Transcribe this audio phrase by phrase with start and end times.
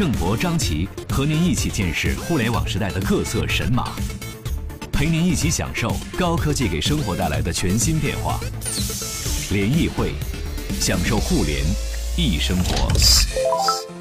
[0.00, 3.92] 郑博、张琪和您一起见识互联网时代的各色神马，
[4.90, 8.40] 陪您一起享受高科技给生活带来的全新变化。
[9.50, 10.14] 联谊会，
[10.80, 11.62] 享受互联
[12.16, 13.99] 易生活。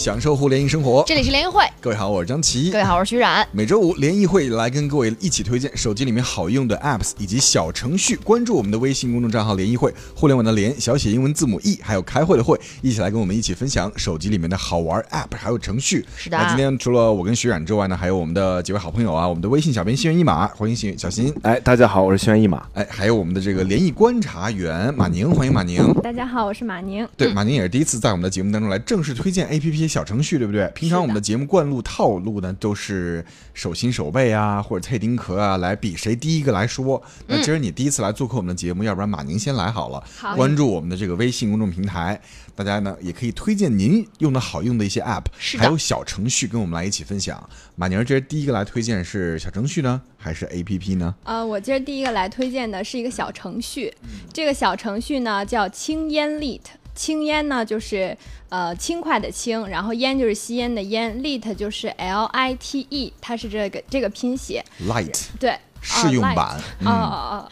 [0.00, 1.62] 享受互联易生活，这里是联谊会。
[1.78, 2.70] 各位好，我是张琪。
[2.70, 3.46] 各位好，我是徐冉。
[3.52, 8.16] 每周五联谊会来跟各位一起推荐手机里面好用的 apps 以及小程序。
[8.24, 16.02] 关注我们的微信公众账号“联谊会”，互联网的联，小写英文字母 e，还有开会的会，一起来跟我们一起分享手机里面的好玩 app 还有程序。
[16.16, 16.38] 是的。
[16.38, 21.30] 那今天除了我跟徐冉之外呢，还有我们的几位好朋友啊，我们的微信小编心猿意马，欢迎心小新。
[21.42, 22.66] 哎，大家好，我是心猿意马。
[22.72, 25.92] 哎，还有我们的这个联谊观察员马宁，欢迎马宁。
[26.02, 27.06] 大家好，我是马宁。
[27.18, 30.70] 对，马宁也是第一次在我们的节目当中来正式推荐 app 小程序，对不对？
[30.74, 37.02] 平常我们的节目灌录套路呢，都是手心手背啊，或者蔡丁壳啊，来比谁第一个来说。
[37.26, 40.02] 那今儿你第一次来做客我们的节目，要不然马宁先来好了。
[40.16, 42.20] 好，关注我们的这个微信公众平台，
[42.54, 45.24] 大家呢也可以推荐您用的好用的一些 app，
[45.58, 47.48] 还有小程序，跟我们来一起分享。
[47.74, 51.14] 马宁，今儿第一个来推荐是小程序呢，还是 app 呢？
[51.24, 53.92] 呃，我今儿第一个来推荐的是一个小程序，
[54.32, 56.60] 这个小程序呢叫青烟 lit。
[56.94, 58.16] 轻烟呢，就是
[58.48, 64.64] 呃轻快的轻，然后烟就是吸烟的烟，lit 就是 L I T E，它是这个这个拼写。
[64.86, 66.60] Light 对， 试用版。
[66.84, 67.50] 哦哦哦。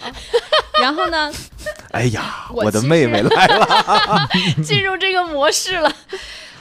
[0.80, 1.33] 然后呢？
[1.90, 4.29] 哎呀，我的妹妹来了，
[4.62, 5.92] 进入这个模式了。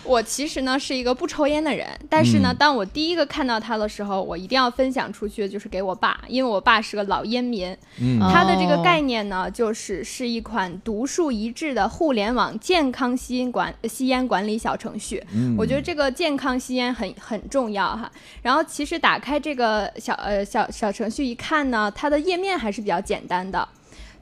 [0.08, 7.76] 我其实呢是一个不抽烟的人，但是呢，当我第一个看到它的时候，我一定要分享出去，就是给我爸，因为我爸是个老烟民。
[8.00, 15.22] 嗯，它的这个概念呢，就是是一款独树一帜的互联网健康吸烟管吸烟管理小程序。
[15.34, 18.10] 嗯，我觉得这个健康吸烟很很重要哈。
[18.42, 23.68] 然后其实打开这个小呃小小程序一看呢，它的页面还是比较简单的。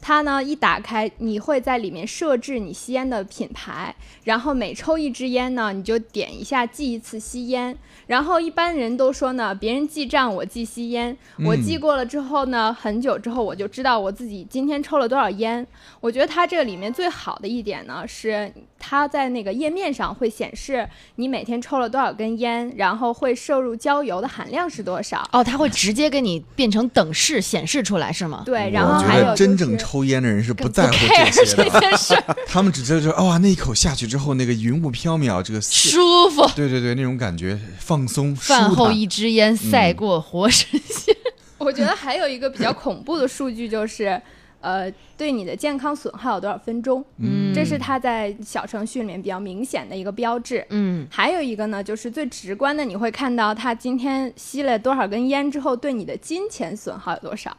[0.07, 7.75] 它呢一打开，你会在里面设置你吸烟的品牌，然后每抽一支烟呢，你就点一下记一次吸烟。
[8.05, 11.17] 然后一般人都说呢，别人记账，我记吸烟。
[11.43, 15.65] 我记过了之后呢，很久之后我就知道我自己今天抽了多少烟。
[15.99, 18.53] 我觉得它这里面最好的一点呢，是
[18.87, 25.27] 它在那个页面上会显示你每天抽了多少根烟，然后会摄入焦油的含量是多少。
[25.31, 28.43] 哦，它会直接给你变成等式显示出来是吗？
[28.45, 30.05] 对，然后还有真正抽。
[30.05, 38.35] 烟的人是不在乎这些的，他们只知道说，哇，那一口下去之后，那个云雾飘渺，这个舒服，对对对，那种感觉放松。
[38.35, 41.15] 饭后一支烟赛过活神仙。
[41.57, 44.21] 我觉得还有一个比较恐怖的数据就是，
[44.65, 47.05] 呃，对你的健康损耗有多少分钟？
[47.19, 50.65] 嗯，这是它在小程序里面比较明显的一个标志。
[50.71, 57.55] 嗯，还有一个呢，就是最直观的，你会看到他今天吸了多少根烟之后，对你的金钱损耗有多少。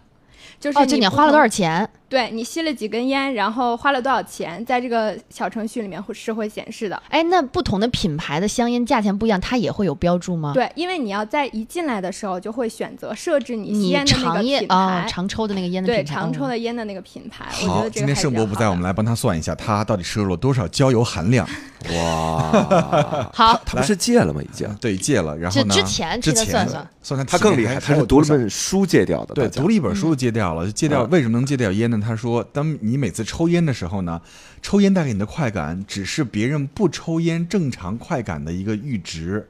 [0.59, 1.89] 就是你花了多少钱？
[2.09, 7.03] 对你吸了几根烟，然后花了多少钱，在这个小程序里面会是会显示的。
[7.09, 10.53] 哎，那不同的品牌的香烟价钱不一样，它也会有标注吗？
[10.55, 17.44] 对，因为你要在一进来的时候就会选择设置你吸烟的那个品牌，常抽的那个烟的对，常抽的烟的那个品牌。
[17.67, 21.49] 好，今天盛博不在，我们来帮他算一下，他到底摄入了多少焦油含量？
[21.93, 24.41] 哇，好，他不是戒了吗？
[24.43, 25.75] 已经对戒了，然后呢？
[25.75, 29.34] 之前之前算算，算他更厉害，他是读了本书戒掉的。
[29.34, 31.95] 对，读了一本书戒掉了，戒掉为什么能戒掉烟呢？
[32.00, 32.76] 他说当。
[32.82, 34.20] 你每次抽烟的时候呢，
[34.60, 39.48] 抽烟带给你的快感只是别人不抽烟正常快感的一个阈值。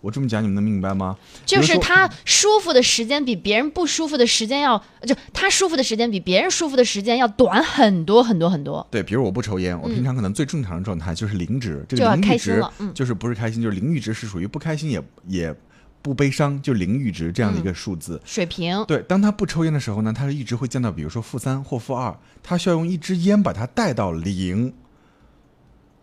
[0.00, 1.16] 我这么讲你们能明白吗？
[1.46, 4.76] 就是他舒服的时间比别人不舒服的时间要，
[5.06, 8.86] 就他舒服的时间比别人舒服的时间要短很多很多很多。
[8.90, 15.56] 对，比如我不抽烟，我平常可能最正常的状态就是零值，这个零阈值就是不是开心，就是零阈值是属于不开心也也。
[16.02, 18.84] 不悲伤就零阈值这样的一个数字水平。
[18.86, 24.74] 对，当他不抽烟的时候呢，他是一直会降到，比如说负三或负二，他需要用一支烟把它带到零。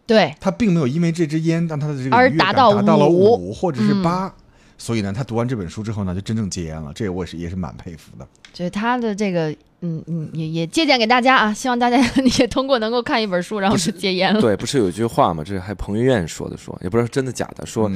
[0.08, 4.34] 对，他并没有因为这支烟让他的这个而达到达到了五或者是八，
[4.78, 6.92] 所以呢，他读完这本书之后呢，就真正戒烟了。
[6.96, 8.28] 这个我是也是蛮佩服的。
[8.52, 9.52] 就是他的这个，
[9.82, 11.98] 嗯嗯，也也借鉴给大家啊，希望大家
[12.40, 14.42] 也通过能够看一本书，然后去戒烟了。
[14.42, 15.44] 对，不是有一句话吗？
[15.44, 17.92] 这是还彭于晏说的，说也不知道真的假的，说。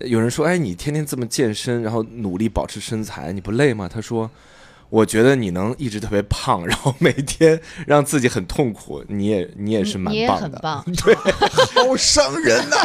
[0.00, 3.88] 有人说，哎，你天天这么健身，然后努力保持身材，你不累吗？
[3.88, 4.30] 他说，
[4.90, 10.42] 我觉得你能一直特别胖，然后每天让自己很痛苦，你也你也是蛮你也棒的。
[10.42, 10.84] 很棒。
[11.04, 11.14] 对，
[11.86, 12.76] 好伤人呐、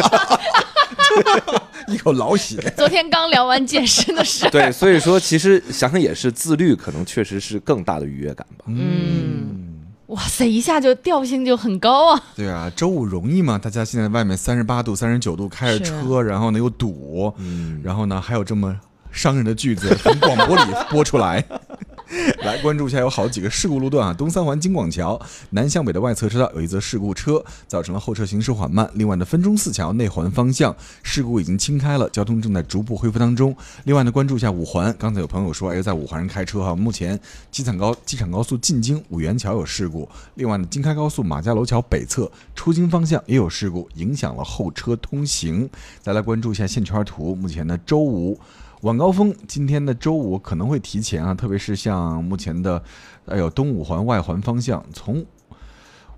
[1.89, 2.57] 一口老血。
[2.77, 4.50] 昨天刚聊完健身的事。
[4.51, 8.65] 对，所以说其实想想也是自律，可能确实是更大的愉悦感吧。
[8.67, 9.58] 嗯，
[10.09, 12.23] 哇塞，一下就调性就很高啊！
[12.35, 13.59] 对啊，周五容易吗？
[13.59, 18.75] 大家现在外面三十八度、三十九度，开着车，然后呢又堵，嗯，然后呢还有这么
[19.11, 21.45] 伤人的句子从广播里播出来。
[22.44, 24.13] 来关注一下，有好几个事故路段啊。
[24.13, 25.19] 东三环京广桥
[25.51, 28.89] 南向北的外侧车道有一则事故车，造成了后车行驶缓慢。
[28.95, 33.56] 另外呢，分钟寺桥内环方向事故已经清开了，交通正在逐步恢复当中。
[33.83, 37.19] 另外呢，关注一下五环，刚才有朋友说，哎，在五环上开车哈，目前
[37.51, 40.09] 机场高机场高速进京五元桥有事故。
[40.33, 45.69] 另外呢，京开高速马家楼桥北侧出京方向也有事故，影响了后车通行。
[46.01, 48.39] 再来关注一下线圈图，目前呢周五。
[48.81, 52.81] 晚高峰今天的周五可能会提前啊，特别是像目前的，
[53.25, 55.25] 哎呦东五环外环方向，从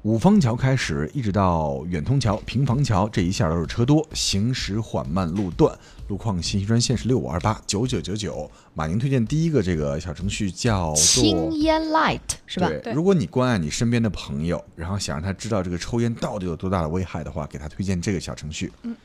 [0.04, 5.76] 五方桥开始一直到远通桥、平房桥这一下都是车多，行驶缓慢路段。
[6.08, 8.50] 路况信息专线是六五二八九九九九。
[8.76, 11.58] 马宁推荐第一个这个小程序叫青做。
[11.58, 12.70] 烟 Light 是吧？
[12.84, 18.72] 对如果你关爱你身边的朋友，然后想让他知道这个抽烟到底有多大的危害的话，给他推荐这个小程序。
[18.84, 18.96] 嗯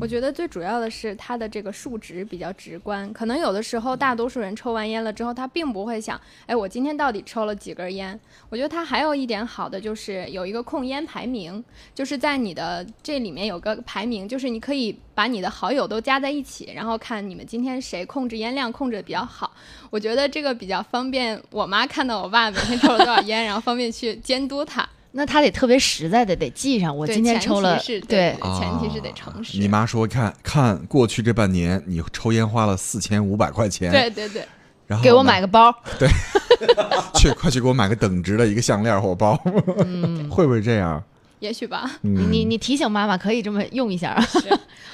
[0.00, 8.18] 我觉得最主要的是它的这个数值比较直观，可能有的时候大多数人抽完烟了之后，他并不会想，哎，我今天到底抽了几根烟？
[8.48, 11.64] 我觉得它还有一点好的就是有一个控烟排名，
[11.94, 19.52] 就是在你的这里面有个排名，就是你可以把你的好友都加在一起，然后看你们今天谁控制烟量控制的比较好。
[19.90, 24.88] 我觉得这个比较方便我妈看到我爸每天抽了多少烟，然后方便去监督他。
[25.12, 29.58] 那他得特别实在的得记上，我今天抽了，提对对，前提是得诚实。
[29.58, 34.46] 你妈说看看过去这半年你抽烟花了四千五百块钱，对对对，
[34.86, 35.70] 然后给我买个包。
[35.98, 36.08] 对
[37.14, 39.36] 去快去给我买个等值的一个项链或包，
[40.30, 41.02] 会不会这样？
[41.40, 41.90] 也许吧。
[42.02, 44.24] 你你你提醒妈妈可以这么用一下啊。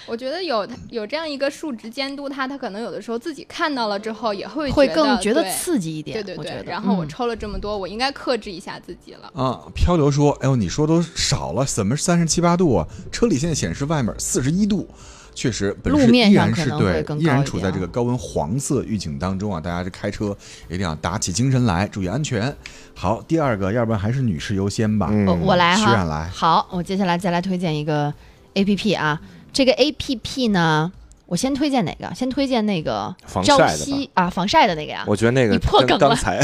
[0.09, 6.23] 我觉得有有这样一个数值监督他，他可能有的时候自己看到了之后也会会更觉得刺激一点。
[6.25, 6.65] 对对对。
[6.67, 9.31] 然后我嗯抽了这么多，我应该克制一下自己了。
[9.35, 12.87] 啊，漂流说：“哎呦，你说都少了，怎么三十七八度啊？
[13.13, 14.89] 车里现在显示外面四十一度，
[15.35, 19.61] 确实，路面依然是对，依然处在这个高温黄色预警当中啊！
[19.61, 20.37] 大家这开车
[20.69, 22.55] 一定要打起精神来，注意安全。
[22.95, 25.09] 好，第二个，要不然还是女士优先吧。
[25.11, 25.87] 嗯我我来哈。
[25.87, 28.13] 徐冉来好，我接下来再来推荐一个
[28.55, 29.21] A P P 啊。
[29.53, 30.93] 这个 A P P 呢，
[31.27, 32.13] 我先推荐哪个？
[32.15, 35.05] 先推荐那个朝防晒的啊，防晒的那个呀。
[35.07, 36.39] 我觉得那个你破梗了刚才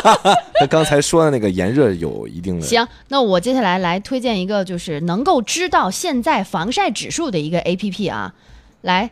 [0.60, 8.34] 跟刚才说的那个炎热有一定的行，那我接下来来推荐一个，就是能够知道现在防晒指数的一个 A P P 啊。
[8.82, 9.10] 来，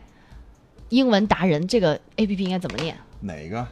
[0.89, 3.67] 英文达人，这个 A P P 应该怎么念哪个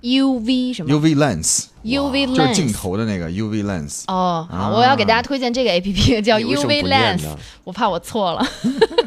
[0.00, 4.04] ？U V 什么？UV lens，UV 就是 lens 镜头的那个 UV lens。
[4.06, 7.22] 哦，好，啊我要给大家推荐这个 A P P，叫你为什么 UV Lens。
[7.64, 8.46] 我怕我错了。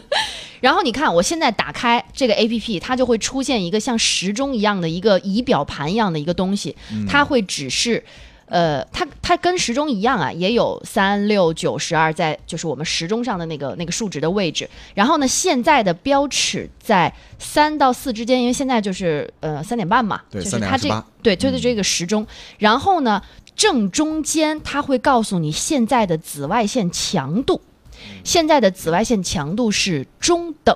[0.66, 6.76] 然后你看，我现在打开这个 A P P，它就会出现一个像时钟一样的一个仪表盘一样的一个东西，
[7.08, 8.04] 它会指示。
[8.48, 14.68] 呃，它它跟时钟一样啊，也有三六九十二在就是我们时钟上的那个那个数值的位置。
[14.96, 20.90] 然后呢，现在的标尺在三到四之间，因为现在就是呃三点半嘛，就是它这
[21.22, 22.26] 对就是这个时钟。
[22.58, 23.22] 然后呢，
[23.56, 27.62] 正中间它会告诉你现在的紫外线强度。
[28.26, 30.76] 现在的紫外线强度是中等，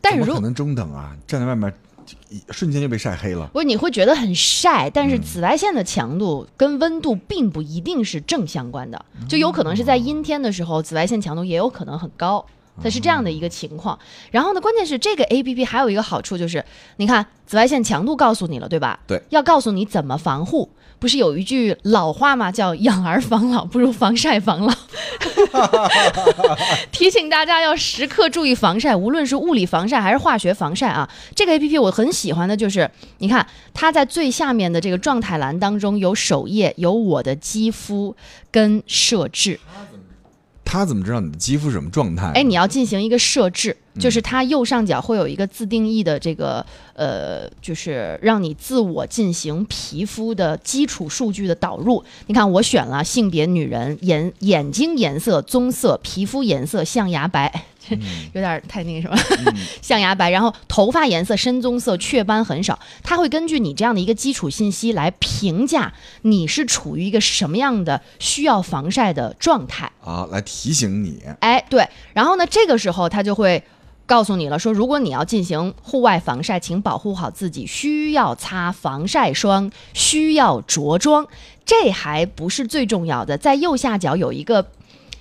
[0.00, 1.14] 但是如可能中等啊？
[1.26, 1.72] 站在外面，
[2.30, 3.48] 一瞬间就被晒黑了。
[3.52, 12.44] 不是你会觉得很晒，但嗯是紫外线的强度跟温度并不一定是正相关的，就有可能是在阴天的时候，紫外线强度也有可能很高。
[12.80, 13.98] 它是这样的一个情况，
[14.30, 16.64] 然后呢，关键是这个 A P P 还有一个好处就是，
[16.98, 19.00] 你看紫外线强度告诉你了，对吧？
[19.04, 20.70] 对，要告诉你怎么防护。
[20.98, 22.50] 不是有一句老话吗？
[22.50, 24.74] 叫“养儿防老不如防晒防老”，
[26.90, 31.08] 提醒大家要时刻注意防晒，无论是物理防晒还是化学防晒啊。
[31.34, 38.16] 这个 A P P 我很喜欢的就是，你看它在最下面的这个状态栏当中有首页，有我的肌肤
[38.50, 39.60] 跟设置。
[40.70, 42.30] 他怎么知道你的肌肤什么状态？
[42.34, 52.04] 哎，你要进行一个设置，就是它右上角会有一个自定义的这个呃，就是让你自我进行皮肤的基础数据的导入。
[52.26, 57.64] 你看，我选了性别女人，眼眼睛颜色棕色，皮肤颜色象牙白。
[58.32, 62.78] 有点太那个什么， 象牙白，然后头发颜色深棕色，雀斑很少。
[63.02, 65.92] 他会根据你这样的一个基础信息来评价
[66.22, 69.90] 你是处于一个什么样的需要防晒的状态。
[70.04, 71.22] 啊，来提醒你。
[71.40, 73.62] 哎，对，然后呢，这个时候他就会
[74.06, 81.26] 告诉你了，说如果你要进行户外防晒，请保护好自己，需要擦防晒霜，需要着装。
[81.66, 84.66] 这还不是最重要的，在右下角有一个，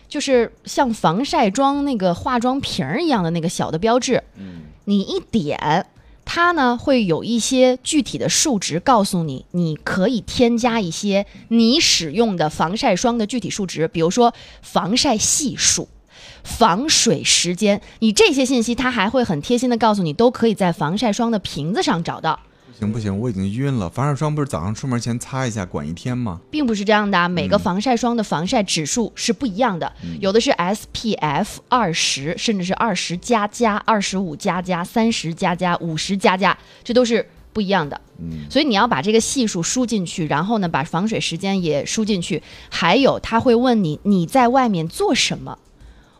[0.07, 4.23] 就是像防晒霜那个化妆瓶儿一样的那个小的标志。
[4.35, 5.85] 嗯，你一点，
[6.25, 15.87] 它呢会有一些具体的数值告诉你，你可以添加一些你使用的防晒霜的具体数值，比如说防晒系数。
[16.43, 22.39] 防水时间，你这些信息它还会很贴心的告诉你，都可以在防晒霜的瓶子上找到。
[22.79, 23.89] 不行不行，我已经晕了。
[23.89, 26.39] 防晒霜不是早上出门前擦一下，管一天吗？
[26.51, 38.00] 并不是这样的，每个防晒霜的防晒指数是不一样的，有的是 SPF 二十，甚至是二十加加、二十五加加、三十加加、五十加加，这都是不一样的。
[38.19, 45.57] 嗯，所以你要把这个系数输进去，然后呢，把防水时间也输进去，还有他会问你你在外面做什么。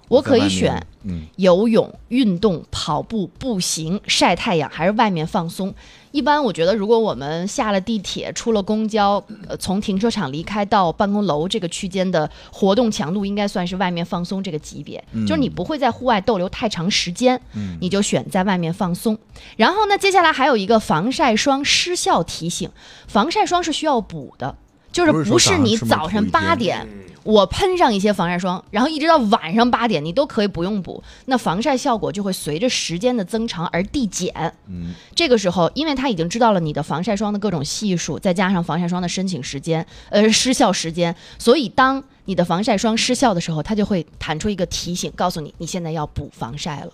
[0.10, 0.88] 我可以选，
[1.36, 5.76] 游泳、运动、跑步、步行、晒太阳，还是外面放松。
[6.18, 14.98] 一般我觉得，如果我们下了地铁、出了公交，呃，从停车场离开到办公楼这个区间的活动强度，应该算是外面放松这个级别。
[15.28, 17.40] 就是你不会在户外逗留太长时间，
[17.80, 19.16] 你就选在外面放松。
[19.58, 22.68] 然后呢，接下来还有一个防晒霜失效提醒，
[23.08, 24.56] 防晒霜是需要补的。
[24.98, 26.88] 就是不是你早上八点
[27.24, 34.34] 我喷上一些防晒霜，然后一直到晚上八点你都可以不用补，那防晒效果就会随着时间的增长而递减。
[34.68, 46.92] 嗯，这个时候因为他已经知道了你的防晒霜的各种系数，再加上防晒霜的申请时间，呃，失效时间，所以当你的防晒霜失效的时候，它就会弹出一个提醒，告诉你你现在要补防晒了。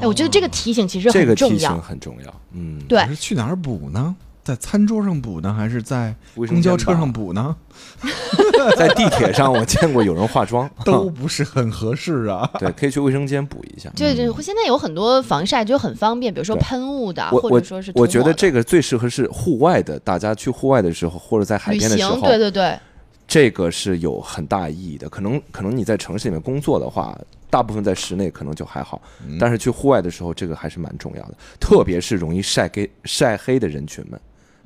[0.00, 2.34] 哎，我觉得这个提醒其实很重要，很重要。
[2.52, 3.06] 嗯，对。
[3.16, 4.16] 去哪儿补呢？
[4.44, 7.56] 在餐桌上补呢，还是在公交车上补呢？
[8.76, 12.48] 在地铁上，我见过有人化妆， 都不是很合适啊。
[12.58, 13.90] 对，可以去卫生间补一下。
[13.96, 22.78] 对对，现在有很多防晒就很方便，比如说喷雾的，或者说是我觉得这个最适合是户外的，大家去户外的时候，或者在海边的时候，对对对，
[23.26, 25.08] 这个是有很大意义的。
[25.08, 29.00] 可能可能你在城市里面工作的话，大部分在室内可能就还好，
[29.40, 34.20] 但是去户外的时候，这个还是蛮重要的，特别是容易晒黑晒黑的人群们。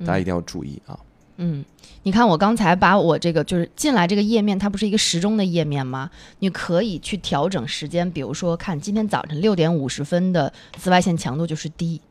[0.05, 0.97] 大家一定要注意啊！
[1.37, 1.63] 嗯，
[2.03, 6.09] 你看我刚才把我这个就是进来这个页面，它不是一个时钟的页面吗？
[6.39, 12.01] 你可以去调整时间，比如说看今天早晨六点五十分的紫外线强度就是低，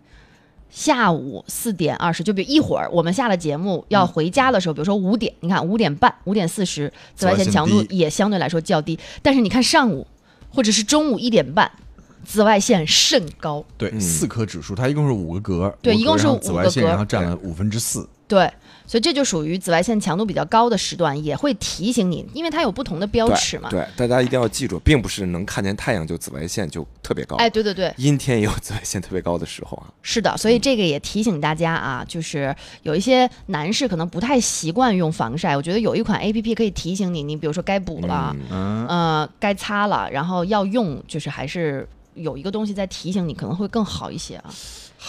[0.71, 8.99] 下午四点二十，就比如一会儿我们下了节目要回家的时候，比如说五点，你看五点半、五点四十，紫外线强度也相对来说较低。
[9.23, 10.07] 但是你看上午
[10.51, 11.71] 或者是中午一点半。
[12.29, 18.41] 紫外线甚高，对，四颗指数，它一共是五个格，对，一共是五个紫外线，然后占了五分之四，对，
[18.87, 23.71] 所以这就属于紫外线强度比较高的时段，也会提醒你，因为它有不同的标尺嘛。
[23.71, 29.89] 对，大家一定要记住，并不是能看见太阳就紫外线就特别高，哎，对对对，阴天也有紫外线特别高的时候啊。
[30.03, 41.89] 是的，所以这个也提醒大家啊，就是有一些男士可能不太习惯用防晒，我觉得有一款 A P P 可以提醒你，你比如说该补了，嗯，呃，该擦了，然后要用，就是还是。
[42.19, 44.55] 有一个东西在提醒你，可能会更好一些啊，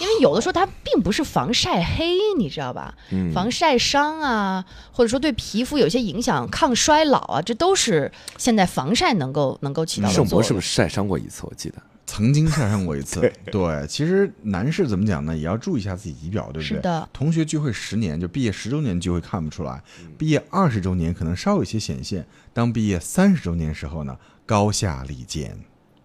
[0.00, 2.94] 因为有的时候它并不是防晒黑，你知道吧？
[3.34, 10.26] 防晒伤啊，或者说对皮肤有些影响、抗衰老啊，这都是现在防晒能够能够起到的作用。
[10.26, 11.42] 盛博是不是晒伤过一次？
[11.44, 11.76] 我记得
[12.06, 13.20] 曾经晒伤过一次。
[13.52, 15.36] 对，其实男士怎么讲呢？
[15.36, 16.76] 也要注意一下自己仪表，对不对？
[16.76, 17.08] 是的。
[17.12, 19.82] 同学聚会十年，就毕业十周年聚会看不出来，
[20.18, 22.26] 毕业二十周年可能稍有一些显现。
[22.52, 25.56] 当毕业三十周年时候呢，高下立见。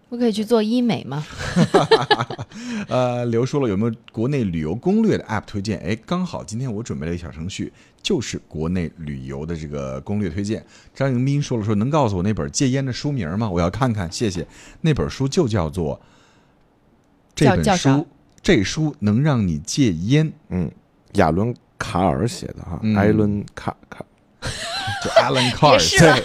[0.08, 1.26] 我可以去做医美吗？
[2.88, 5.78] 呃，刘说了有没有国内旅游攻略的 App 推荐？
[5.80, 10.64] 哎，刚好今天我准备了一个小程序，就是国内旅游的这个攻略推荐。
[10.94, 13.50] 张迎斌说了说能告诉我那本戒烟的书名吗？
[13.50, 14.46] 我要看看，谢谢。
[14.80, 16.00] 那本书就叫做
[17.34, 18.06] 这本书，
[18.40, 20.32] 这书能让你戒烟。
[20.50, 20.70] 嗯，
[21.14, 24.04] 亚伦卡尔写的哈，艾伦卡卡，
[25.02, 26.22] 就 Alan Carr 对。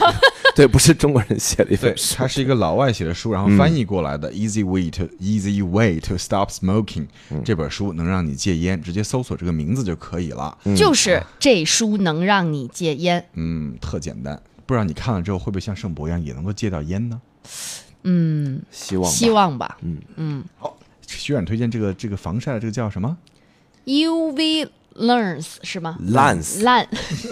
[0.56, 4.32] 对，不是中国人写的一本，它是一个老外写的书，然后翻译过来的。
[4.32, 7.08] Easy way to Easy way to stop smoking
[7.44, 10.58] 这本书能让你戒烟，直接搜索这个名字就可以了。
[10.76, 14.42] 就是这书能让你戒烟，嗯，特简单。
[14.66, 17.22] 不知道你看了之后会不会像盛博一样也能够戒掉烟呢？
[18.04, 19.78] 嗯，希望希望吧。
[19.82, 20.78] 嗯嗯，好，
[21.08, 23.18] 徐远推荐这个这个防晒的这个叫什么
[23.86, 26.88] ？UV Lens 是吗？Lens 烂，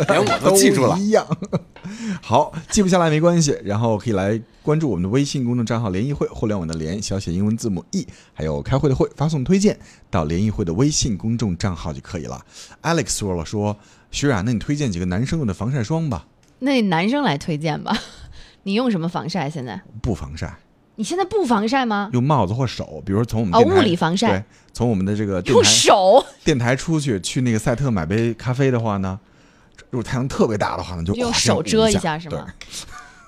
[0.07, 0.97] 连我都记住了。
[0.97, 1.27] 一样。
[2.21, 9.77] 好，记不下来没关系，然后可以来关注我们的微信公众账号“联谊会”，互联网的联，小写英文字母 E，还有开会的会，发送推荐
[10.09, 12.45] 到联谊会的微信公众账号就可以了。
[12.81, 13.75] Alex 说了说，
[14.11, 16.25] 徐冉，那你推荐几个男生用的防晒霜吧？
[16.59, 17.97] 那男生来推荐吧，
[18.63, 19.49] 你用什么防晒？
[19.49, 20.57] 现在不防晒，
[20.99, 22.09] 你现在不防晒吗？
[22.11, 29.17] 用帽子或手，比如说从我们哦物理防晒对，从我们的这个电用台手电台出去去那个赛特买杯咖啡的话呢，
[29.91, 32.45] 如果太阳特别大的话呢，就用手遮一一下是吗？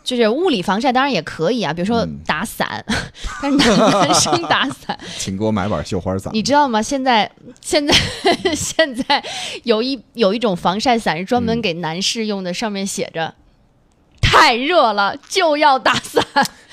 [0.04, 2.84] 就是物理防晒当然也可以啊，比如说嗯打伞，
[3.42, 6.34] 但是男男生打伞， 请给我买把绣花伞。
[6.34, 6.82] 你知道吗？
[6.82, 7.96] 现在现在
[8.54, 9.24] 现在
[9.64, 13.34] 有一有一种防晒伞是专门嗯给男士用的，上面写着
[14.20, 16.22] “太热了就要打伞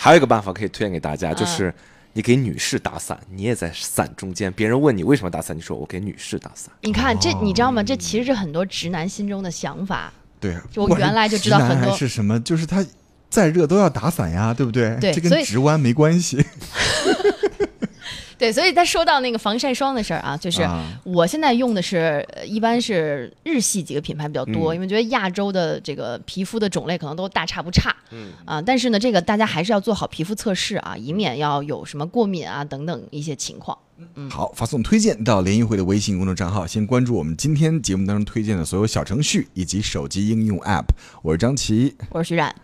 [0.00, 1.74] 还有一个办法可以推荐给大家，嗯就是
[2.12, 6.72] 你给女士打伞，你也在伞中间，别人问你为什么打伞，你说我给女士打伞”。。
[6.82, 7.82] 你看这，你知道吗？
[7.82, 10.12] 这其实是很多直男心中的想法。
[10.38, 12.86] 对，就我原来就知道很多是什么，就是他
[13.28, 14.90] 再热都要打伞呀，对不对？
[15.00, 16.42] 这对这跟直弯没关系。
[18.38, 20.86] 对，所以再说到那个防晒霜的事儿啊，就是啊。
[21.02, 24.76] 我现在用的是，呃一般是日系几个品牌比较多，嗯。
[24.76, 28.30] 因为觉得亚洲的这个皮肤的种类可能都大差不差，嗯。
[28.44, 33.76] 啊，但是呢，这个大家还是要做好皮肤测试啊，以免要有什么过敏啊等等一些情况。
[34.14, 34.30] 嗯。
[34.30, 40.84] 好，发送推荐到联谊会的微信公众账号，先关注我们今天节目当中推荐的所有小程序以及手机应用 App。
[41.22, 42.54] 我是张琪，我是徐冉，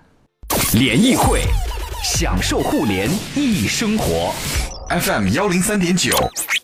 [0.75, 1.40] 联谊会，
[2.04, 4.33] 享受互联易生活。
[4.88, 6.14] FM 幺零三点九。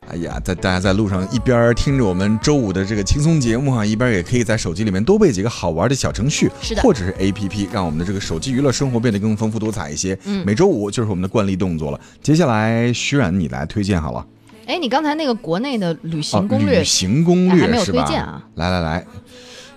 [0.08, 10.18] 哎呀，在大家在路上一边听着我们周五的这个轻松节目哈，一边也可以在手机里面多备几个好玩的小程序，是的或者是 APP，让我们的这个手机娱乐生活变得更丰富多彩一些。
[10.24, 12.00] 嗯每周五就是我们的惯例动作了。
[12.22, 14.26] 接下来徐冉你来推荐好了。
[14.66, 18.04] 哎，你刚才那个国内的旅行哦攻略旅行攻哎还没有略是吧？
[18.04, 19.06] 推荐啊来来来，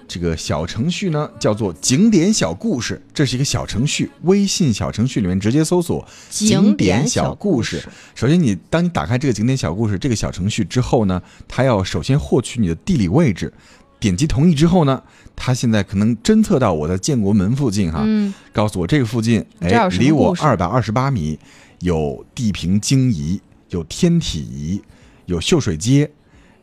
[0.08, 7.84] 这个小程序呢叫做景点小故事，这是一个小程序，微信小程序里面直接搜索“景点点小小故事”。
[8.14, 13.54] 首先你当你打开这个景点小故事这个小程序之后呢，它要首先获取你的地理位置。
[14.00, 15.02] 点击同意之后呢，
[15.34, 21.40] 它现在可能侦测到我在建国门附近哈，嗯，告诉我这个附近，哎离我二百二十八米
[21.80, 24.82] 有地平经仪，有天体仪，
[25.26, 26.12] 有秀水街，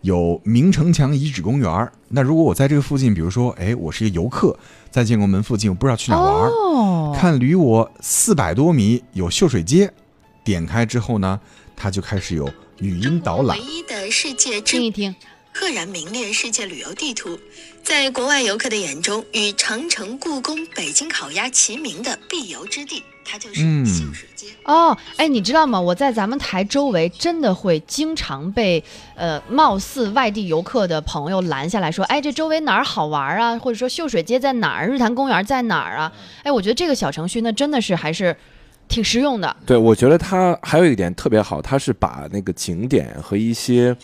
[0.02, 1.92] 有明城墙遗址公园儿。
[2.08, 4.58] 那如果我在这个附近，比如说，哎，我是一个游客，
[4.90, 9.92] 在建国门附近，我不知道去哪儿玩儿，哦，看离我四百多米有秀水街，
[10.44, 11.38] 点开之后呢，
[11.76, 13.64] 它就开始有语音导览唯。
[13.64, 15.14] 一的世界之听一听，
[15.52, 17.38] 赫然名列世界旅游地图，
[17.82, 24.48] 在国外游客的眼中，与长城、故宫、北京烤鸭齐名的必游之地，它就是嗯秀水街。
[24.64, 25.80] 哦，哎，你知道吗？
[25.80, 28.82] 我在咱们台周围真的会经常被
[29.14, 33.56] 呃貌似外地游客的朋友拦下来说，哎，这周围哪儿好玩啊？
[33.58, 34.88] 或者说秀水街在哪儿？
[34.88, 36.12] 日坛公园在哪儿啊？
[36.42, 38.36] 哎，我觉得这个小程序呢，真的是还是
[38.88, 39.56] 挺实用的。
[39.64, 43.96] 对，我觉得它还有一点特别好，它是把那个景点和一些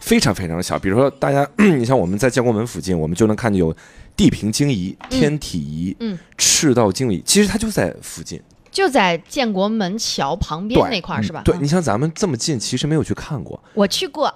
[0.00, 3.74] 非常非常小，比如说大家， 你像我们在建国门附近，我们就能看见有
[4.16, 8.40] 地平经仪、天体仪、嗯赤道经仪，其实它就在附近。
[8.78, 11.42] 就在建国门桥旁边那块儿是吧？
[11.44, 13.60] 对，嗯你像咱们这么近，其实没有去看过。
[13.74, 14.32] 我去过，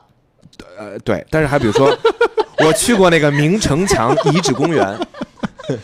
[0.76, 1.96] 呃，对，但是还比如说，
[2.59, 4.98] 我去过那个明城墙遗址公园，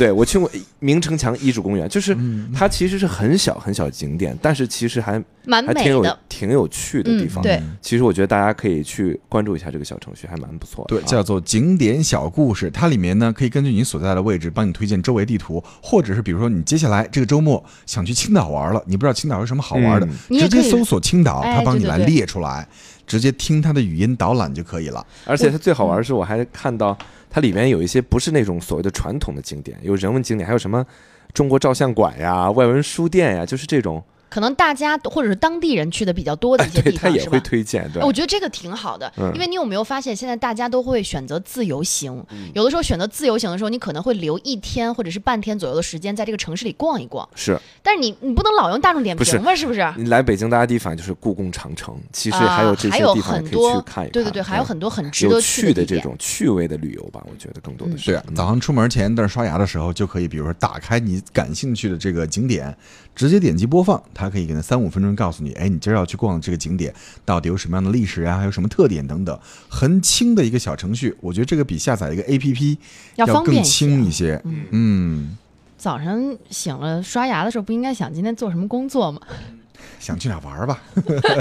[0.00, 6.18] 对我去过明城墙遗址公园，就是嗯它其实是很小很小的景点，但是其实还蛮挺有的。
[6.28, 7.42] 挺有趣的地方。
[7.42, 11.04] 嗯对，其实我觉得大家可以去关注一下这个小程序，还蛮不错的对，啊。
[11.06, 12.70] 叫做景点小故事。
[12.70, 22.66] 它里面呢可以根据你所在的位置帮你推荐周围地图，或者是比如说你接下来这个周末想去青岛玩了，你不知道青岛有什么好玩的，嗯你也可以直接搜索青岛，哎它帮你来对对对列出来，
[23.10, 25.04] 直接听他的语音导览就可以了。
[25.24, 26.96] 而且它最好玩的是，我还看到
[27.28, 30.86] 它里面有一些不是那种所谓的传统的景点，有人文景点，还有什么
[31.34, 37.40] 中国照相馆呀、外文书店呀，就是这种，可能大家或者是当地人去的比较多的一些对，地方，它也会？
[37.40, 49.94] 推荐，对哎，我觉得这个挺好的，嗯因为你有没有发现，现在大家都会选择自由行，嗯有的时候选择自由行的时候，你可能会留一天或者是半天左右的时间在这个城市里逛一逛，是但是你你不能老用大众点评吧，是不是？
[49.96, 54.12] 你来北京，大家第一反应就是故宫、长城，其实啊还有这些还有地方可以很多去看一看。
[54.12, 56.00] 对对对，还有很多很值得去的这。
[56.00, 58.06] 种趣味的旅游吧，我觉得更多的是。
[58.06, 62.74] 对啊，早上出门前在那刷牙的时候，就可以，比如说打开你感兴趣的这个景点，
[63.14, 72.76] 直接点击播放，它可以给你三五分钟告诉你，哎，你今儿要去逛的这个景点到底有什么样的历史啊，还有什么特点等等，很轻的一个小程序，我觉得这个比下载一个 APP
[73.16, 74.42] 要方更便一些轻一些。
[74.70, 75.36] 嗯，
[75.78, 79.20] 早上醒了刷牙的时候，不应该想今天做什么工作吗？
[79.98, 80.82] 想去哪儿玩吧？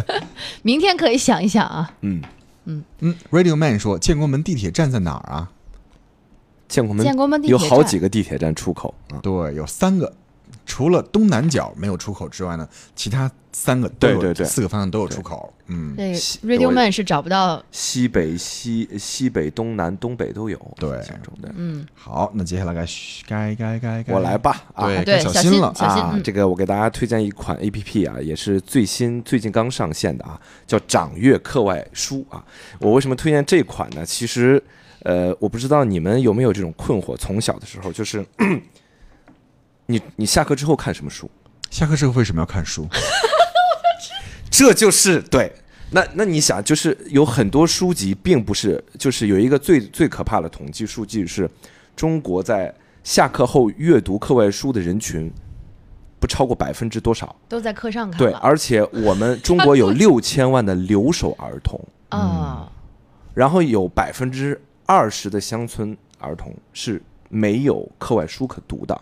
[0.63, 1.93] 明天可以想一想啊。
[2.01, 2.21] 嗯，
[2.65, 5.51] 嗯嗯，Radio Man 说建国门地铁站在哪儿啊？
[6.69, 9.19] 建国门建国门地有铁有好几个地铁站出口啊。
[9.21, 10.13] 对，有三个。
[10.65, 15.51] 除了东南角没有出口之外呢，其他三个都有对对对四个方向都有出口。
[15.67, 20.57] 嗯，对，Radio Man 是找不到，西北、西西北、东南、东北都有。
[20.77, 20.99] 对。
[21.55, 22.85] 嗯，好，那接下来该
[23.27, 25.67] 该该该该我来吧啊对，对小小新新了。
[25.67, 32.43] 啊，小心嗯这个我给大家推荐一款 A P P 啊，也是最新最近刚上线的啊，叫掌阅课外书啊。
[32.79, 34.05] 我为什么推荐这款呢？
[34.05, 34.62] 其实，
[35.03, 38.25] 呃，我不知道你们有没有这种困惑，从小的时候就是，
[39.89, 41.28] 你你下课之后看什么书？
[41.71, 42.88] 下课之后为什么要看书？
[44.52, 45.52] 这就是对。
[45.89, 51.49] 那那你想，就是有很多书籍并不是，就是有一个最最可怕的统计数据是，
[51.95, 52.71] 中国在
[53.04, 55.32] 下课后阅读课外书的人群
[56.19, 57.36] 不超过百分之多少？
[57.47, 62.71] 都在课上看对，而且我们中国有六千万的留守儿童，啊，
[63.34, 69.02] 然后有百分之二十的乡村儿童是没有课外书可读的，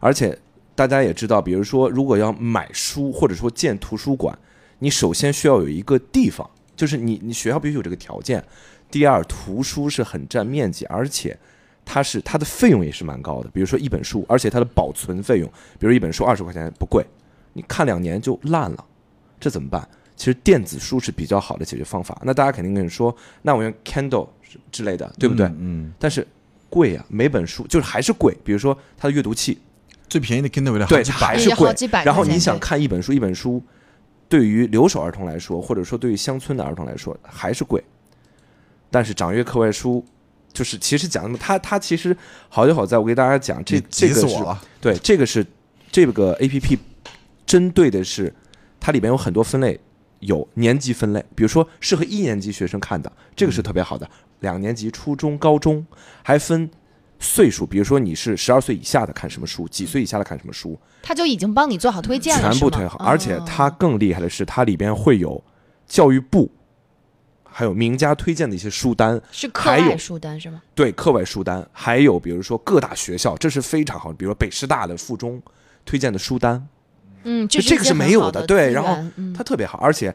[0.00, 0.38] 而且
[0.74, 4.36] 大家也知道，比如说如果要买书或者说建图书馆，
[4.78, 8.42] 你首先需要有一个地方，就是你你学校必须有这个条件。
[8.90, 11.38] 第二，图书是很占面积，而且
[11.84, 13.50] 它是它的费用也是蛮高的。
[13.50, 17.04] 比如说一本书，而且它的保存费用，比如一本书二十块钱不贵，
[17.52, 18.84] 你看两年就烂了，
[19.38, 19.86] 这怎么办？
[20.16, 22.20] 其实电子书是比较好的解决方法。
[22.24, 24.28] 那大家肯定跟你说，那我用 Kindle
[24.72, 25.46] 之类的，对不对？
[25.58, 26.26] 嗯，但是
[26.68, 28.36] 贵呀、每本书就是还是贵。
[28.42, 29.58] 比如说它的阅读器，
[30.08, 31.72] 最便宜的 Kindle 对，几百还是贵。
[32.04, 33.62] 然后你想看一本书，一本书
[34.28, 37.82] 对于留守儿童来说，或者说对于乡村的儿童来说，还是贵。
[38.90, 40.04] 但是掌阅课外书，
[40.52, 42.16] 就是其实讲的，它它其实
[42.48, 44.36] 好就好在我给大家讲，这这个是。
[44.80, 45.46] 对，这个是
[45.92, 46.78] 这个 A P P
[47.44, 48.34] 针对的是
[48.80, 49.78] 它里边有很多分类，
[50.20, 54.08] 有年级分类，比如说适合一年级学生看的，这个是特别好的。
[54.40, 55.84] 两年级、初中、高中
[56.22, 56.70] 还分
[57.18, 62.98] 岁数，比如说你是十二岁以下的看什么书，几岁以下的看什么书，他就已经帮你做好推荐了，全部推好。
[63.04, 65.42] 而且哦它更厉害的是，它里边会有
[65.86, 66.50] 教育部
[67.44, 70.62] 还有名家推荐的一些书单，是课外书单是吗？
[70.74, 75.42] 对课外书单，还有比如说各大学校，这是非常好，比如说北师大的附中
[75.84, 76.68] 推荐的书单。
[77.24, 78.96] 嗯，就这个是没有的对然后
[79.36, 80.14] 它特别好，而且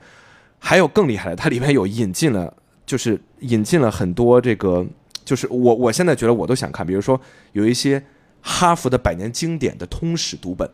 [0.57, 4.85] 还有更厉害的，它里面有引进了，就是引进了很多这个，
[5.23, 7.19] 就是我我现在觉得我都想看，比如说
[7.51, 8.03] 有一些
[8.41, 10.69] 哈佛的百年经典的通史读本，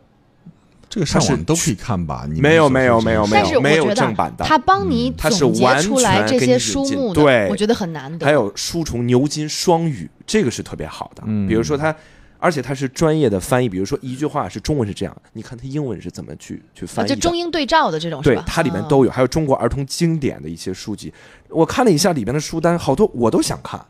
[0.88, 2.24] 这个上网都可以看吧？
[2.26, 8.26] 你们没有没有没有没有觉得正版的他帮你它是总结完出来这些书目的，对我觉得很难得。
[8.26, 11.22] 还有书虫牛津双语，这个是特别好的。
[11.26, 11.94] 嗯比如说它，
[12.38, 17.14] 而且它是专业的翻译，比如说一句话是中文是这样，你看它英文是怎么去去啊，翻译的。
[17.14, 21.12] 就中英对照的这种是吧？，对它里面啊都有，还有中国儿童经典的一些书籍。
[21.48, 23.80] 我看了一下里面的书单，好多我都想看。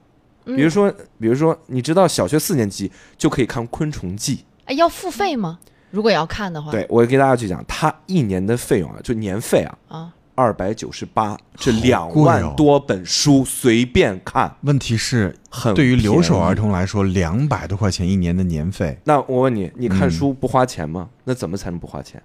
[0.44, 4.36] 嗯比如说，比如说，你知道小学四年级就可以看《昆虫记》。
[4.64, 5.58] 哎，要付费吗？
[5.90, 21.08] 如果要看的话，对，我给大家去讲，它一年的费用啊，就年费啊，啊，二百九十八，这两万多本书随便看，问题是，很对于留守儿童来说，两百多块钱一年的年费，那我问你，你看嗯书不花钱吗？
[21.24, 22.22] 那怎么才能不花钱？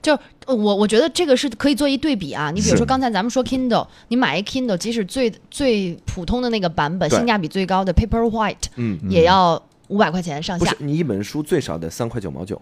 [0.00, 0.12] 就
[0.46, 2.50] 呃我我觉得这个是可以做一对比啊。
[2.50, 10.84] 你比如说刚才咱们说 Kindle，你买一 Kindle，即使最最普通的那个版本，性价比最高的 Paperwhite 嗯，也要五百块钱上下不是，。
[10.84, 12.60] 你一本书最少得三块九毛九，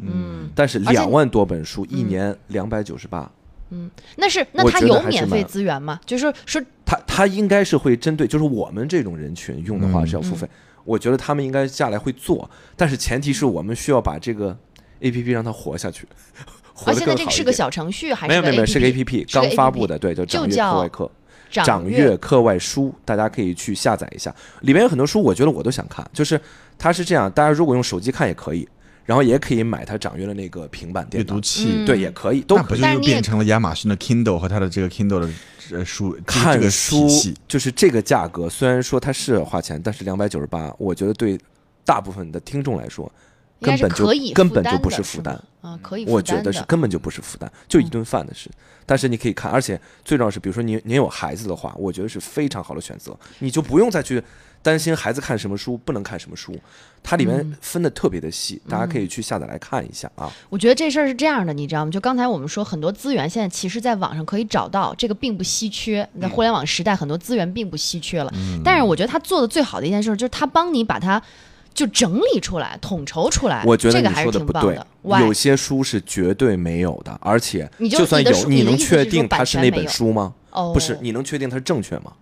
[0.00, 3.30] 嗯，但是两万多本书，一嗯年两百九十八。
[3.74, 5.98] 嗯那是那我觉得它有免费资源吗？
[6.04, 10.46] 就是说他他应该是会针对，就是我们这种人群用的话嗯是要付费。
[10.84, 14.54] 我觉得他们应该下来会做，但是前提是我们需要把这个
[15.00, 16.06] A P P 让它活下去，
[16.74, 17.30] 活啊，得现在更好一点。
[17.30, 21.10] 是个小程序还是没有没有没有，是个 A APP？P P 是个刚发 APP 布的，对，就掌阅课外课。
[21.50, 26.02] 掌掌阅课外书，大家可以去下载一下，里面有很多书，我觉得我都想看。
[26.10, 26.40] 就是
[26.78, 28.66] 它是这样，大家如果用手机看也可以，
[29.04, 32.80] 然后也可以买它掌阅的那个平板阅电脑，读器，嗯对，也可以，都可以。
[32.80, 35.28] 那不就又变成了亚马逊的 Kindle 和它的这个 Kindle 的
[35.72, 37.06] 呃书看书
[37.46, 41.38] 就是这个价格，虽然说它是花钱，但是两百九十八，我觉得对
[41.84, 43.12] 大部分的听众来说，
[43.62, 45.40] 根本就根本就不是负担。
[45.62, 48.50] 啊，可以我觉得是根本就不是负担，就一顿饭的事。
[48.84, 54.20] 但是你可以看，而且最重要是，比如说您您有孩子的话，我觉得是非常好的选择，你就不用再去
[54.60, 56.58] 担心孩子看什么书，不能看什么书，
[57.00, 60.28] 它里面嗯分的特别的细，大家可以去下载来看一下啊。
[60.50, 61.92] 我觉得这事儿是这样的，你知道吗？
[61.92, 66.06] 就刚才我们说，很多资源现在其实在网上可以找到，这个并不稀缺。
[66.20, 68.32] 在互联网时代，很多资源并不稀缺了。
[68.64, 71.22] 但是我觉得他做的最好的一件事，就是他帮你把它
[71.74, 73.62] 就整理出来、统筹出来。
[73.66, 75.26] 我觉得你这个还是说的不对挺棒的。
[75.26, 80.34] 有些书是绝对没有的，而且就算有，你能确定它是那本书吗？
[80.50, 82.12] 哦，不是，你能确定它是正确吗？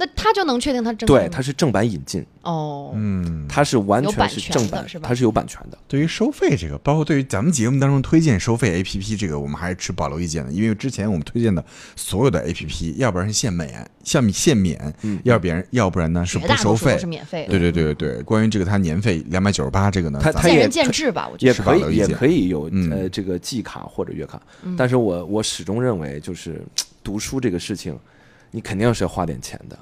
[0.00, 5.08] 那他就能确定他正对，它是正版引进，哦，嗯，它是完全是正版是，吧？
[5.08, 5.78] 它是有版权的。
[5.88, 11.64] 对于收费这个，包括对于咱们节目当中推荐收费 APP 这个，我们还是持保留意见的，因为之前我们推荐的
[11.96, 15.18] 所有的 APP，要不然是限免，像限免，嗯。
[15.24, 16.96] 要不然要不然呢是不收费。
[16.96, 17.04] 是。
[17.04, 17.50] 免费的。
[17.50, 21.52] 对对对对对，关于这个它年费两百九十八这个呢，咱们它它也见仁见智吧，我觉得。
[21.52, 22.88] 也可以，也可以有嗯。
[22.92, 24.76] 呃这个季卡或者月卡，嗯。
[24.76, 26.64] 但是我我始终认为，就是
[27.02, 27.98] 读书这个事情，
[28.50, 29.78] 你肯定是要花点钱的。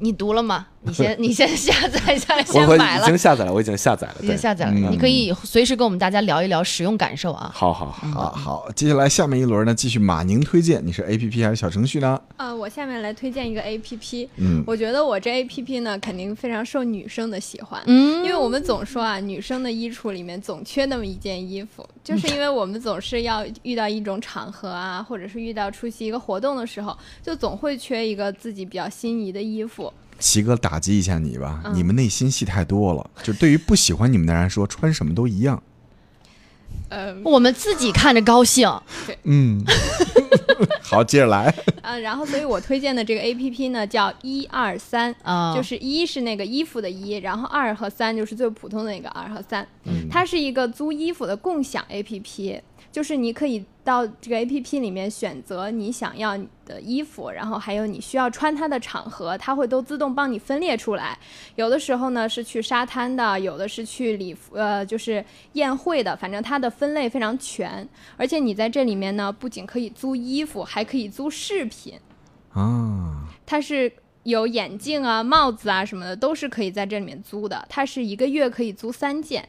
[0.00, 0.66] 你读了吗？
[0.80, 4.14] 你先你先下载 下来，我我已先买了，经下载了，我已经下载了。
[4.22, 4.72] 已经，下载了。
[4.72, 7.50] 嗯你可以随时跟我们大家聊一聊使用感受啊。
[7.52, 12.18] 好好好，好好，接下来下面一轮呢，继续马宁推荐，你是 A P P 还是小程序呢？
[12.36, 17.82] 啊，我下面来推荐一个 A P P，嗯，我觉得我这 A P P 呢，肯定非常受女生的喜欢。
[17.86, 29.92] 嗯，因为我们总说啊，女生的衣橱里面总缺那么一件衣服，就是因为我们总是要遇到一种场合啊，或者是遇到出席一个活动的时候，就总会缺一个自己比较心仪的衣服。
[30.18, 33.08] 齐哥打击一下你吧，嗯你们内心戏太多了。
[33.22, 35.62] 就对于不喜欢你们的人来说，穿什么都一样。
[36.90, 38.68] 呃，我们自己看着高兴。
[39.24, 39.62] 嗯，
[40.82, 41.54] 好，接着来。
[41.82, 49.66] 呃，然后所以我推荐的这个 A P P 呢叫一二三，啊，就是一是那个衣服的一，然后二和三就是最普通的那个二和三。
[49.84, 61.18] 嗯它是一个租衣服的共享 A P P，就是你可以到这个 A P P 里面选择你想要的衣服，然后还有你需要穿它的场合，它会都自动帮你分列出来。
[61.56, 67.88] 有的时候呢是去沙滩的，有的是去礼服，呃，就是宴会的，反正它的分类非常全。
[68.16, 71.94] 而且你在这里面呢，不仅可以租衣服，还可以租饰品。
[72.52, 73.90] 啊，它是
[74.24, 77.64] 有眼镜啊、帽子啊什么的，都是可以在这里面租的。
[77.68, 79.48] 它是一个月可以租三件。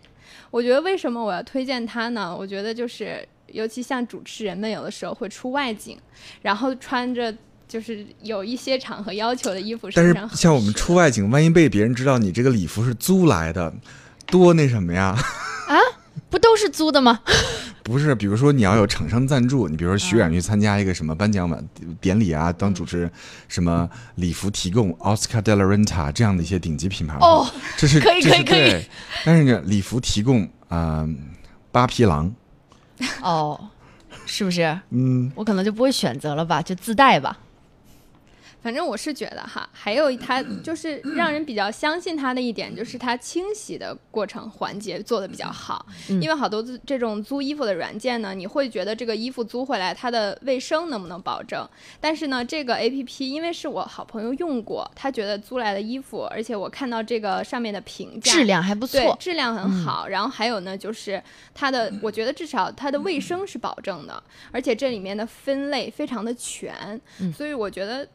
[0.52, 2.36] 我觉得为什么我要推荐它呢？
[2.38, 5.98] 我觉得就是，尤其像主持人们有的时候会出外景，
[6.42, 7.34] 然后穿着
[7.68, 13.74] 就是有一些场合要求的衣服但是像我们出外景，万一被别人知道你这个礼服是租来的，
[14.28, 15.16] 多那什么呀？
[15.68, 15.76] 啊？
[16.30, 17.22] 不都是租的吗？
[17.82, 21.68] 不是，比如说你要有厂商赞助，你比如说徐冉去参加一个什么颁奖晚
[22.00, 23.12] 典礼啊，当主持人，
[23.48, 28.84] 什么礼服提供 Oscar de la Renta 这样的一些顶级品牌哦，这是可以可以可以。
[29.26, 31.10] 但是呢，礼服提供啊、呃
[31.72, 32.32] 八匹狼，
[33.22, 33.60] 哦，
[34.26, 34.80] 是不是？
[34.90, 37.38] 嗯，我可能就不会选择了吧，就自带吧。
[38.62, 45.86] 反正我是觉得哈，还有它就是让人比较相信它的一点，就是它清洗的过程环节做的比较好。
[46.10, 51.68] 嗯因为好多这种租衣服的软件呢，你会觉得这个衣服租回来它的卫生能不能保证？
[52.02, 61.22] 但是呢，这个 A P P 因为是我好朋友用过，他觉得租来的衣服，而且我看到这个上面的评价质量还不错，对质量很好，然后还有呢，就是
[61.54, 68.08] 它的，我觉得至少它的卫生是保证的，而且这里面的分类非常的全，嗯所以我觉得。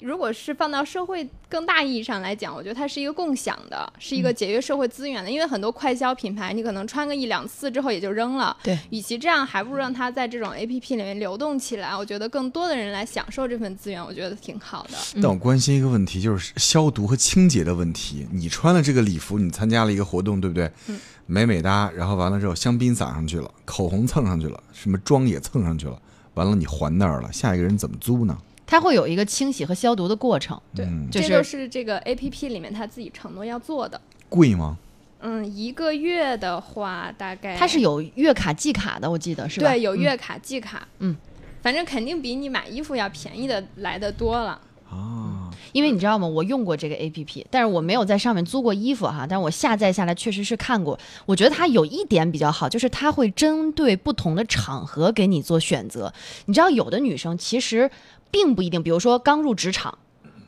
[0.00, 5.30] 如果是放到社会更大意义上来讲，我觉得它是一个共享的，是一个节约社会资源的。
[5.30, 8.56] 因为很多快消品牌，你可能穿个一两次之后也就扔了。
[8.62, 11.96] 对，与其这样，还不如让它在这种 A P P 里面流动起来。
[11.96, 14.98] 我觉得更多的人来享受这份资源，我觉得挺好的。
[15.14, 18.26] 嗯但我关心一个问题，就是消毒和清洁的问题。
[18.32, 20.70] 你穿了这个礼服，你参加了一个活动，对不对？
[20.86, 26.00] 嗯美美哒，然后完了之后，香槟撒上去了，口红蹭上去了，什么妆也蹭上去了，
[26.32, 28.38] 完了你还那儿了，下一个人怎么租呢？
[28.70, 30.60] 它会有一个清洗和消毒的过程。
[30.76, 33.98] 对，这就是是这个 A P P 里面他自己承诺要做的。
[34.28, 34.76] 贵吗？
[35.20, 39.68] 嗯，一个月的话，大概它是有月卡、季卡的，我记得是吧？
[39.70, 41.16] 对有月卡、季卡，嗯，
[41.62, 44.60] 反正肯定比你买衣服要便宜的来的多了。
[44.90, 46.26] 啊，因为你知道吗？
[46.26, 49.26] 我用过这个 A P P，但是我没有在上面租过衣服哈。
[49.28, 56.12] 但是我下载下来确实是看过，我觉得它有一点比较好，就是它会针对不同的场合给你做选择。
[56.46, 57.90] 你知道，有的女生其实
[58.30, 59.98] 并不一定，比如说刚入职场，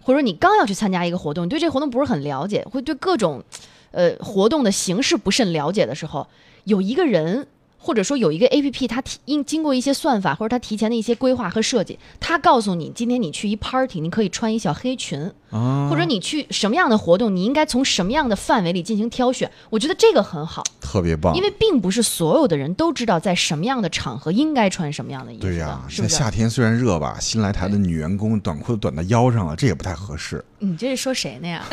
[0.02, 3.42] 或者你刚要去参加一个活动，你对这个活动不是很了解，会对各种
[3.90, 6.26] 呃活动的形式不甚了解的时候，
[6.64, 7.46] 有一个人。
[7.82, 19.50] 或者说有一个 A P P，它提因经过一些算法或者它提前的一些规划和设计，它告诉你今天你去一 party，你可以穿一小黑裙，啊，或者你去什么样的活动，你应该从什么样的范围里进行挑选。
[19.70, 25.42] 我觉得这个很好，特别棒，因为并不是所有的人都知道在什么样的场合应该穿什么样的衣服。
[25.42, 26.14] 对呀、是不是？
[26.14, 30.44] 现在夏天虽然热吧，新来台的女员工短裤短到腰上了，这也不太合适。
[30.58, 31.64] 你这是说谁呢呀？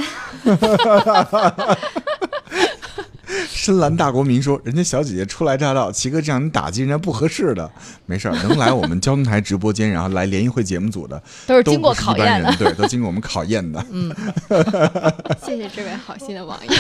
[3.68, 7.70] 深蓝大国民说，人家小姐姐初来乍到，齐哥这样你打击人家不合适的。
[8.06, 12.58] 没事儿， 能来我们交通台直播间，然后来联谊会节目组的，都是经过考验的人，。
[12.58, 13.86] 对，都经过我们考验的。
[13.92, 14.16] 嗯，
[15.46, 16.74] 谢谢这位好心的网友。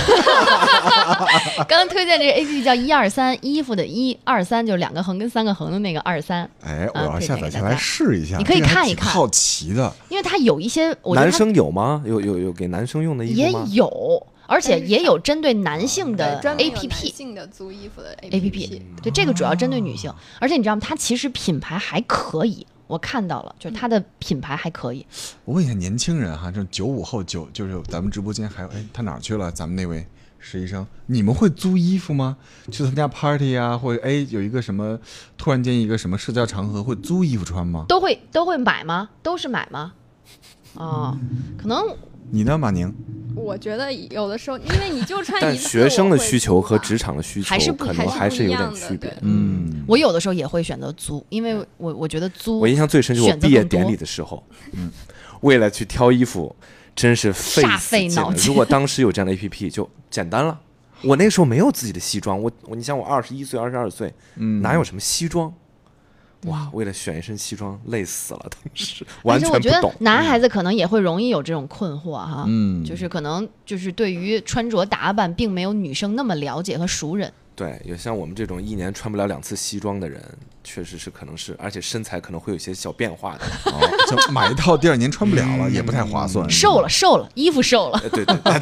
[1.67, 8.37] 刚 刚推荐这个 A P P 叫一二三，衣服的一二三就是两个横跟三个横的那个二三，哎，我啊要下载下来试一下。
[8.37, 9.93] 你可以看一看好奇的。
[10.07, 12.01] 因为它有一些男生有吗？
[12.05, 13.67] 有有有给男生用的衣也服吗？
[13.73, 17.09] 有，而且也有针对男性的专 A 有 P 男 P。
[17.11, 20.81] 性的租衣服的 A P P，对这个主要针对女性，而且你知道吗？
[20.83, 25.05] 它其实品牌还可以，我看到了，就是它的品牌还可以。
[25.45, 29.51] 我问一下年轻人哈，这九五后九就是咱们直播间还有哎，他哪儿去了？
[29.51, 30.07] 咱们那位
[30.39, 32.37] 实习生，你们会租衣服吗？
[32.71, 34.97] 去参加 party 啊，或者哎有一个什么
[35.37, 37.85] 突然间一个什么社交场合会租衣服穿吗？
[37.89, 39.09] 都会都会买吗？
[39.21, 39.93] 都是买吗？
[40.75, 41.17] 哦，
[41.57, 41.81] 可能
[42.29, 42.93] 你呢，马宁？
[43.35, 49.15] 我觉得有的时候，因为你就穿但一次，学生的需求和职场的需求还是可能还是有点区别。
[49.21, 54.91] 嗯，我有的时候也会选择租，因为我我觉得租我印象最深就是我毕业典礼的时候，嗯，
[55.41, 56.53] 为了去挑衣服，
[56.95, 57.77] 真是费煞。
[57.79, 60.59] 费脑筋如果当时有这样的 A P P，就简单了。
[61.03, 65.53] 我那个时候没有自己的西装，我我你想我二十一岁、二十二岁，嗯哪有什么西装？
[66.45, 69.93] 哇，为了选一身西装累死了，当时 完而且我觉得全不懂。
[69.99, 77.31] 男孩子可能也会容易有这种困惑哈，嗯就是可能就是对于穿着打扮并没有女生那么了解和熟人。
[77.55, 80.21] 对，有像我们这种一年穿不了两次西装的人，
[80.63, 83.45] 确实是可能是，而且身材可能会有些小变化的。
[83.73, 86.47] 哦，就买一套第二年穿不了了，也不太划算。
[86.47, 87.99] 瘦了，瘦了，衣服瘦了。
[88.03, 88.53] 呃对对对，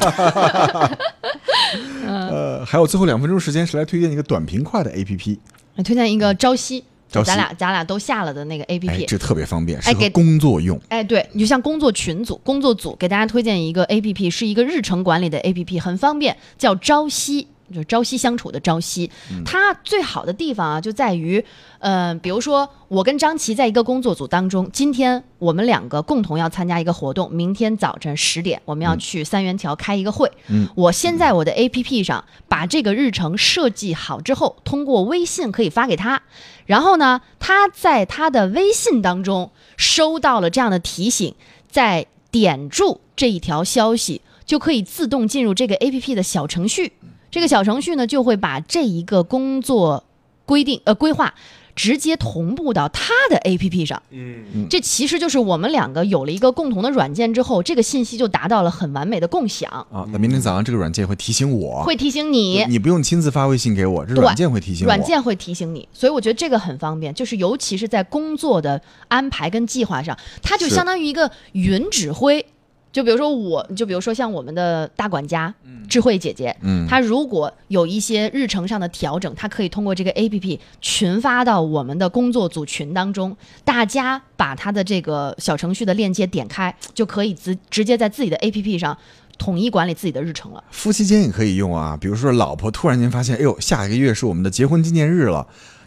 [2.08, 5.38] 呃，还有最后两分钟时间，是来推荐一个短平快的 APP。
[5.74, 6.82] 来推荐一个朝夕
[7.24, 9.06] 咱俩咱俩都下了的那个 A P 哎，P。
[9.06, 10.80] 这特别方便，哎给工作用。
[10.88, 17.48] 哎，对，你就像工作群组、工作组，给大家推荐一个 A P P，是一个日程管理的 A P P，很方便，叫朝夕。
[17.72, 19.10] 就是朝夕相处的朝夕，
[19.44, 21.44] 它最好的地方啊，就在于，
[21.80, 30.30] 嗯、比如说我跟张琪在一个工作组当中，今天我们两个共同要参加一个活动，明天早晨十点我们要去三元桥开一个会。
[30.48, 36.22] 嗯我先在我的 A P P 上把这个日程设计好之后，通过微信可以发给他，
[36.66, 41.34] 然后呢，他在他的微信当中收到了这样的提醒，
[41.68, 46.92] 再点住这一条消息，就可以自动进入这个 A P P 的小程序。
[47.30, 50.04] 这个小程序呢，就会把这一个工作
[50.44, 51.34] 规定呃规划
[51.74, 54.02] 直接同步到他的 A P P 上。
[54.10, 62.64] 嗯，这其实就是我们两个有了一个共同的软件之后，这个信息就达到了很完美的共享，啊，那明天早上这个软件会提醒我，会提醒你。
[62.66, 64.86] 你不用亲自发微信给我，这软件会提醒我。
[64.86, 72.46] 软件会提醒你，所以我觉得这个很方便，就是尤其是在工作的安排跟计划上，它就相当于一个云指挥。
[72.96, 75.54] 就比如说我，就比如说像我们的大管家、
[75.86, 88.96] 智慧姐姐，嗯她如果有一些日程上的调整，她可以通过这个 A P P 群发到我们的工作组群当中，大家把她的这个小程序的链接点开，就可以直直接在自己的 A P P 上
[89.36, 90.64] 统一管理自己的日程了。
[90.70, 95.46] 夫妻间也可以用啊，比如说老婆突然间发现，哎呦，下一个月是我们的结婚纪念日了。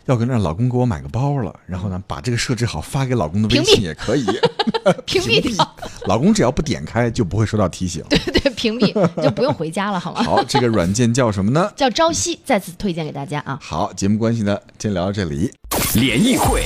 [0.09, 4.25] 要跟让老公给我买个包了，然后呢，把这个设置好发给老公的微信也可以，
[5.05, 5.75] 屏蔽掉，
[6.07, 8.03] 老公只要不点开就不会收到提醒。
[8.09, 8.91] 对 对，屏蔽
[9.21, 10.23] 就不用回家了，好吗？
[10.23, 11.71] 好，这个软件叫什么呢？
[11.77, 13.59] 叫朝夕，再次推荐给大家啊。
[13.61, 15.51] 好，节目关系呢，先聊到这里。
[15.93, 16.63] 联谊会，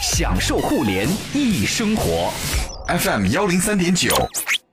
[0.00, 2.32] 享受互联易生活。
[2.88, 4.14] FM 幺零三点九